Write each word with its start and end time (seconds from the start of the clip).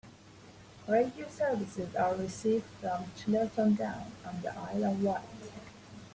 Radio 0.87 1.29
services 1.29 1.93
are 1.95 2.15
received 2.15 2.65
from 2.79 3.05
Chillerton 3.15 3.77
Down, 3.77 4.11
on 4.25 4.41
the 4.41 4.51
Isle 4.57 4.85
of 4.85 5.03
Wight. 5.03 5.21